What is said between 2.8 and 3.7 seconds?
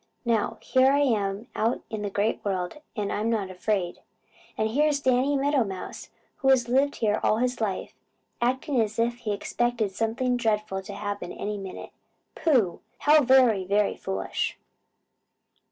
and I'm not